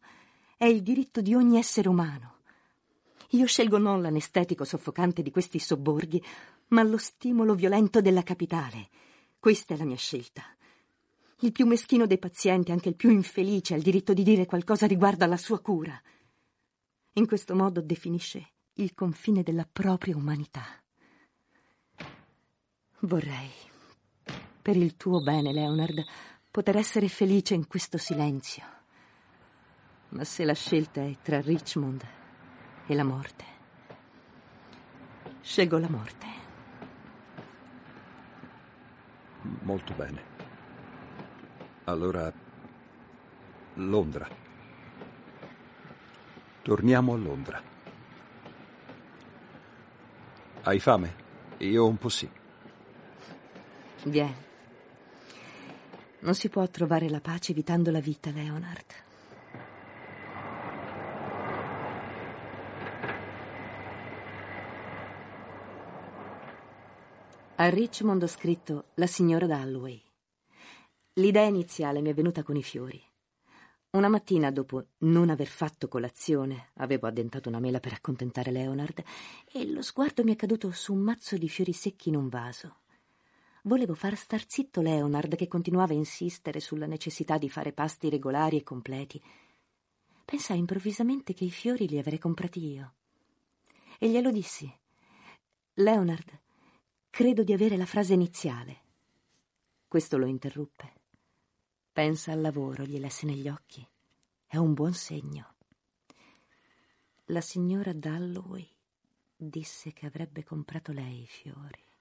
È 0.59 0.67
il 0.67 0.83
diritto 0.83 1.23
di 1.23 1.35
ogni 1.35 1.57
essere 1.57 1.89
umano. 1.89 2.41
Io 3.31 3.47
scelgo 3.47 3.79
non 3.79 4.03
l'anestetico 4.03 4.65
soffocante 4.65 5.23
di 5.23 5.31
questi 5.31 5.59
sobborghi, 5.59 6.23
ma 6.69 6.83
lo 6.83 6.99
stimolo 6.99 7.55
violento 7.55 8.03
della 8.03 8.23
capitale. 8.23 8.91
Questa 9.39 9.73
è 9.73 9.79
la 9.79 9.87
mia 9.87 9.97
scelta. 9.97 10.43
Il 11.39 11.53
più 11.53 11.65
meschino 11.65 12.05
dei 12.05 12.19
pazienti, 12.19 12.73
anche 12.73 12.91
il 12.91 12.95
più 12.95 13.09
infelice, 13.09 13.73
ha 13.73 13.79
il 13.79 13.83
diritto 13.83 14.13
di 14.13 14.23
dire 14.23 14.45
qualcosa 14.45 14.87
riguardo 14.87 15.25
alla 15.25 15.39
sua 15.39 15.61
cura. 15.61 15.99
In 17.15 17.27
questo 17.27 17.55
modo 17.55 17.81
definisce 17.81 18.51
il 18.75 18.93
confine 18.93 19.43
della 19.43 19.67
propria 19.67 20.15
umanità. 20.15 20.84
Vorrei, 23.05 23.51
per 24.63 24.77
il 24.77 24.97
tuo 24.97 25.21
bene, 25.21 25.53
Leonard, 25.53 26.03
poter 26.51 26.79
essere 26.79 27.09
felice 27.09 27.53
in 27.53 27.67
questo 27.67 27.99
silenzio. 27.99 28.65
Ma 30.11 30.25
se 30.25 30.43
la 30.47 30.55
scelta 30.55 31.03
è 31.03 31.15
tra 31.21 31.39
Richmond 31.43 32.03
e 32.87 32.95
la 32.95 33.05
morte, 33.05 33.45
scelgo 35.43 35.77
la 35.77 35.91
morte. 35.91 36.27
Molto 39.43 39.93
bene. 39.93 40.23
Allora, 41.85 42.33
Londra. 43.75 44.27
Torniamo 46.63 47.13
a 47.13 47.17
Londra. 47.19 47.63
Hai 50.63 50.81
fame? 50.81 51.15
Io 51.59 51.87
un 51.87 51.99
po' 51.99 52.09
sì. 52.09 52.43
Vieni. 54.05 54.35
Non 56.21 56.35
si 56.35 56.49
può 56.49 56.67
trovare 56.69 57.09
la 57.09 57.21
pace 57.21 57.53
evitando 57.53 57.91
la 57.91 58.01
vita, 58.01 58.31
Leonard. 58.31 58.85
A 67.57 67.69
Richmond 67.69 68.23
ho 68.23 68.27
scritto 68.27 68.87
La 68.95 69.07
signora 69.07 69.47
Dalloway. 69.47 70.03
L'idea 71.15 71.45
iniziale 71.45 72.01
mi 72.01 72.11
è 72.11 72.15
venuta 72.15 72.43
con 72.43 72.57
i 72.57 72.63
fiori. 72.63 73.01
Una 73.91 74.09
mattina, 74.09 74.51
dopo 74.51 74.87
non 74.99 75.31
aver 75.31 75.47
fatto 75.47 75.87
colazione, 75.87 76.71
avevo 76.75 77.07
addentato 77.07 77.49
una 77.49 77.61
mela 77.61 77.79
per 77.81 77.93
accontentare 77.93 78.51
Leonard 78.51 79.03
e 79.51 79.71
lo 79.71 79.83
sguardo 79.83 80.25
mi 80.25 80.33
è 80.33 80.37
caduto 80.37 80.73
su 80.73 80.93
un 80.93 81.01
mazzo 81.01 81.39
di 81.39 81.49
fiori 81.49 81.73
secchi 81.73 82.09
in 82.09 82.17
un 82.17 82.29
vaso. 82.29 82.79
Volevo 83.67 83.95
far 83.95 84.15
star 84.15 84.45
zitto 84.47 84.83
Leonard 84.83 85.37
che 85.37 85.49
continuava 85.49 85.95
a 85.95 85.97
insistere 85.97 86.61
sulla 86.61 86.85
necessità 86.85 87.39
di 87.39 87.49
fare 87.49 87.73
pasti 87.73 88.11
regolari 88.11 88.59
e 88.59 88.63
completi. 88.63 89.19
Pensai 90.23 90.59
improvvisamente 90.59 91.33
che 91.33 91.45
i 91.45 91.51
fiori 91.51 91.89
li 91.89 91.99
avrei 91.99 92.19
comprati 92.19 92.63
io. 92.63 92.95
E 93.99 94.11
glielo 94.11 94.31
dissi. 94.31 94.71
Leonard, 95.77 96.41
credo 97.09 97.43
di 97.43 97.55
avere 97.55 97.79
la 97.79 97.87
frase 97.87 98.13
iniziale. 98.13 98.83
Questo 99.89 100.19
lo 100.19 100.27
interruppe. 100.27 100.93
Pensa 101.91 102.33
al 102.33 102.43
lavoro, 102.43 102.85
gli 102.85 102.99
lesse 102.99 103.25
negli 103.25 103.49
occhi. 103.49 103.87
È 104.47 104.59
un 104.59 104.75
buon 104.75 104.93
segno. 104.93 105.55
La 107.29 107.41
signora 107.41 107.95
Dalloway 107.95 108.69
disse 109.35 109.95
che 109.95 110.05
avrebbe 110.05 110.45
comprato 110.45 110.93
lei 110.93 111.23
i 111.23 111.27
fiori. 111.27 111.93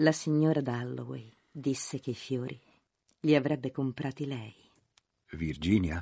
La 0.00 0.12
signora 0.12 0.60
Dalloway 0.60 1.28
disse 1.50 1.98
che 1.98 2.10
i 2.10 2.14
fiori 2.14 2.56
li 3.22 3.34
avrebbe 3.34 3.72
comprati 3.72 4.26
lei. 4.26 4.54
Virginia? 5.32 6.00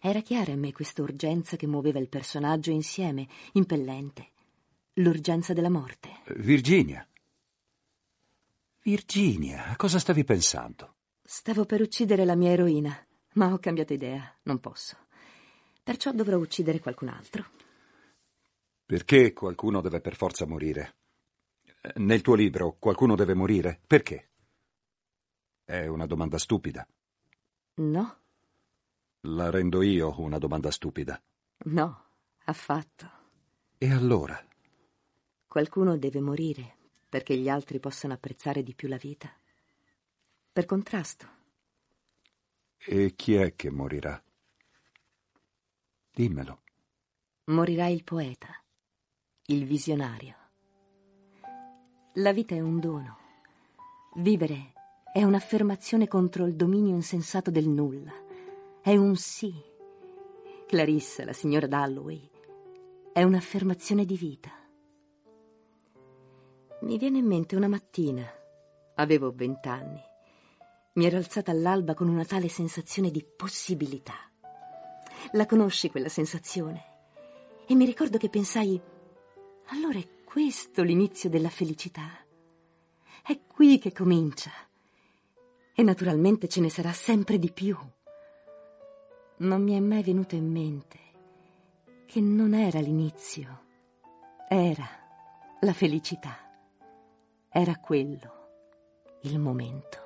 Era 0.00 0.20
chiara 0.22 0.52
a 0.52 0.56
me 0.56 0.72
questa 0.72 1.02
urgenza 1.02 1.56
che 1.56 1.68
muoveva 1.68 2.00
il 2.00 2.08
personaggio 2.08 2.72
insieme, 2.72 3.28
impellente. 3.52 4.30
L'urgenza 4.94 5.52
della 5.52 5.70
morte. 5.70 6.22
Virginia? 6.38 7.06
Virginia, 8.82 9.66
a 9.66 9.76
cosa 9.76 10.00
stavi 10.00 10.24
pensando? 10.24 10.96
Stavo 11.22 11.64
per 11.64 11.80
uccidere 11.80 12.24
la 12.24 12.34
mia 12.34 12.50
eroina, 12.50 13.06
ma 13.34 13.52
ho 13.52 13.58
cambiato 13.60 13.92
idea, 13.92 14.36
non 14.42 14.58
posso. 14.58 14.96
Perciò 15.80 16.10
dovrò 16.10 16.38
uccidere 16.38 16.80
qualcun 16.80 17.08
altro. 17.08 17.46
Perché 18.84 19.32
qualcuno 19.32 19.80
deve 19.80 20.00
per 20.00 20.16
forza 20.16 20.44
morire? 20.44 20.96
Nel 21.96 22.20
tuo 22.20 22.34
libro 22.34 22.76
qualcuno 22.78 23.16
deve 23.16 23.34
morire? 23.34 23.80
Perché? 23.86 24.30
È 25.64 25.86
una 25.86 26.06
domanda 26.06 26.38
stupida. 26.38 26.86
No, 27.74 28.18
La 29.22 29.50
rendo 29.50 29.82
io 29.82 30.20
una 30.20 30.38
domanda 30.38 30.70
stupida. 30.70 31.20
no, 31.64 32.04
affatto. 32.44 33.10
E 33.78 33.90
allora? 33.90 34.40
Qualcuno 35.46 35.96
deve 35.96 36.20
morire 36.20 36.76
perché 37.08 37.36
gli 37.36 37.48
altri 37.48 37.78
possano 37.80 38.14
apprezzare 38.14 38.62
di 38.62 38.74
più 38.74 38.88
la 38.88 38.96
vita. 38.96 39.30
Per 40.52 40.64
contrasto. 40.66 41.28
E 42.78 43.14
chi 43.14 43.34
è 43.34 43.54
che 43.54 43.70
morirà? 43.70 44.22
Dimmelo. 46.10 46.62
Morirà 47.44 47.86
il 47.88 48.02
poeta, 48.04 48.48
il 49.46 49.64
visionario. 49.66 50.36
La 52.16 52.34
vita 52.34 52.54
è 52.54 52.60
un 52.60 52.78
dono. 52.78 53.16
Vivere 54.16 54.74
è 55.14 55.24
un'affermazione 55.24 56.08
contro 56.08 56.44
il 56.44 56.54
dominio 56.54 56.94
insensato 56.94 57.50
del 57.50 57.66
nulla. 57.66 58.12
È 58.82 58.94
un 58.94 59.16
sì. 59.16 59.54
Clarissa, 60.66 61.24
la 61.24 61.32
signora 61.32 61.66
Dalloway, 61.66 62.28
è 63.14 63.22
un'affermazione 63.22 64.04
di 64.04 64.16
vita. 64.18 64.50
Mi 66.82 66.98
viene 66.98 67.16
in 67.16 67.24
mente 67.24 67.56
una 67.56 67.68
mattina, 67.68 68.30
avevo 68.96 69.32
vent'anni, 69.34 70.02
mi 70.94 71.06
ero 71.06 71.16
alzata 71.16 71.50
all'alba 71.50 71.94
con 71.94 72.08
una 72.08 72.26
tale 72.26 72.48
sensazione 72.48 73.10
di 73.10 73.24
possibilità. 73.24 74.16
La 75.30 75.46
conosci 75.46 75.88
quella 75.88 76.10
sensazione? 76.10 76.84
E 77.66 77.74
mi 77.74 77.86
ricordo 77.86 78.18
che 78.18 78.28
pensai, 78.28 78.78
allora 79.68 79.98
è 79.98 80.08
questo 80.32 80.82
l'inizio 80.82 81.28
della 81.28 81.50
felicità. 81.50 82.08
È 83.22 83.38
qui 83.46 83.78
che 83.78 83.92
comincia. 83.92 84.50
E 85.74 85.82
naturalmente 85.82 86.48
ce 86.48 86.62
ne 86.62 86.70
sarà 86.70 86.90
sempre 86.94 87.38
di 87.38 87.52
più. 87.52 87.76
Non 89.40 89.62
mi 89.62 89.76
è 89.76 89.80
mai 89.80 90.02
venuto 90.02 90.34
in 90.34 90.50
mente 90.50 90.98
che 92.06 92.22
non 92.22 92.54
era 92.54 92.80
l'inizio, 92.80 93.64
era 94.48 94.88
la 95.60 95.72
felicità. 95.74 96.38
Era 97.50 97.76
quello 97.76 99.18
il 99.24 99.38
momento. 99.38 100.01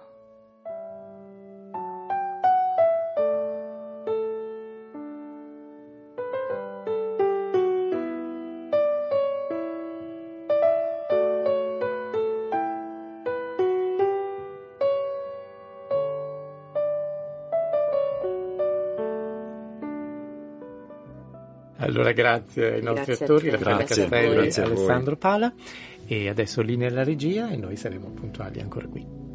Grazie 22.16 22.72
ai 22.72 22.82
nostri 22.82 23.04
grazie 23.04 23.24
attori, 23.24 23.50
Raffaele 23.50 23.84
Castelli 23.84 24.48
e 24.48 24.60
Alessandro 24.62 25.16
Pala. 25.16 25.52
E 26.06 26.28
adesso 26.28 26.62
linea 26.62 26.88
alla 26.88 27.04
regia 27.04 27.50
e 27.50 27.56
noi 27.56 27.76
saremo 27.76 28.08
puntuali 28.10 28.60
ancora 28.60 28.86
qui. 28.86 29.25